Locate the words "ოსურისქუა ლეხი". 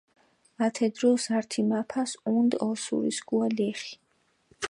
2.69-3.93